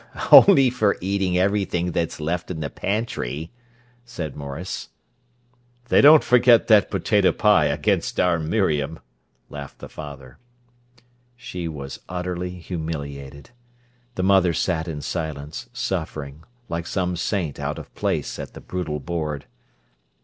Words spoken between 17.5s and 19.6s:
out of place at the brutal board.